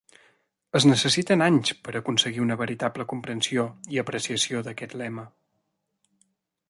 Es 0.77 0.85
necessiten 0.91 1.43
anys 1.47 1.73
per 1.87 1.93
a 1.95 1.99
aconseguir 1.99 2.43
una 2.45 2.57
veritable 2.61 3.07
comprensió 3.13 3.67
i 3.97 4.01
apreciació 4.05 4.65
d'aquest 4.69 4.97
lema. 5.03 5.27